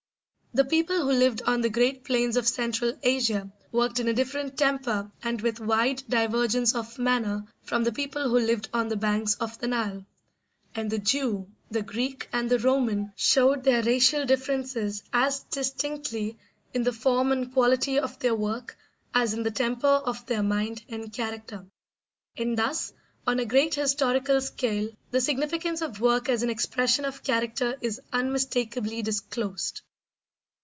The 0.53 0.65
people 0.65 0.97
who 1.03 1.13
lived 1.13 1.41
on 1.43 1.61
the 1.61 1.69
great 1.69 2.03
plains 2.03 2.35
of 2.35 2.45
Central 2.45 2.91
Asia 3.03 3.49
worked 3.71 4.01
in 4.01 4.09
a 4.09 4.13
different 4.13 4.57
temper 4.57 5.09
and 5.23 5.41
with 5.41 5.61
wide 5.61 6.03
divergence 6.09 6.75
of 6.75 6.99
manner 6.99 7.45
from 7.63 7.85
the 7.85 7.93
people 7.93 8.23
who 8.27 8.37
lived 8.37 8.67
on 8.73 8.89
the 8.89 8.97
banks 8.97 9.35
of 9.35 9.57
the 9.59 9.67
Nile; 9.69 10.05
and 10.75 10.91
the 10.91 10.99
Jew, 10.99 11.47
the 11.69 11.81
Greek, 11.81 12.27
and 12.33 12.49
the 12.51 12.59
Roman 12.59 13.13
showed 13.15 13.63
their 13.63 13.81
racial 13.81 14.25
differences 14.25 15.03
as 15.13 15.39
distinctly 15.51 16.37
in 16.73 16.83
the 16.83 16.91
form 16.91 17.31
and 17.31 17.53
quality 17.53 17.97
of 17.97 18.19
their 18.19 18.35
work 18.35 18.77
as 19.13 19.33
in 19.33 19.43
the 19.43 19.51
temper 19.51 19.87
of 19.87 20.25
their 20.25 20.43
mind 20.43 20.83
and 20.89 21.13
character. 21.13 21.65
And 22.35 22.57
thus, 22.59 22.91
on 23.25 23.39
a 23.39 23.45
great 23.45 23.75
historical 23.75 24.41
scale, 24.41 24.89
the 25.11 25.21
significance 25.21 25.81
of 25.81 26.01
work 26.01 26.27
as 26.27 26.43
an 26.43 26.49
expression 26.49 27.05
of 27.05 27.23
character 27.23 27.77
is 27.79 28.01
unmistakably 28.11 29.01
disclosed. 29.01 29.79